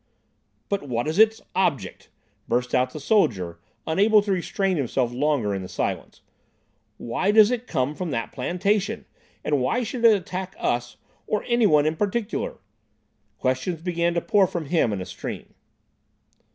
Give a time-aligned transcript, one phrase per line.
[0.67, 2.09] "But what is its object?"
[2.47, 6.21] burst out the soldier, unable to restrain himself longer in the silence.
[6.97, 9.05] "Why does it come from that plantation?
[9.43, 12.57] And why should it attack us, or any one in particular?"
[13.37, 15.53] Questions began to pour from him in a stream.